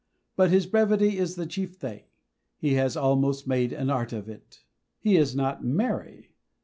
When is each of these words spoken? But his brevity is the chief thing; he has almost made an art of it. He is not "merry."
But 0.35 0.49
his 0.49 0.65
brevity 0.65 1.19
is 1.19 1.35
the 1.35 1.45
chief 1.45 1.75
thing; 1.75 2.05
he 2.57 2.73
has 2.73 2.97
almost 2.97 3.45
made 3.45 3.71
an 3.71 3.91
art 3.91 4.13
of 4.13 4.27
it. 4.27 4.63
He 4.97 5.15
is 5.15 5.35
not 5.35 5.63
"merry." 5.63 6.31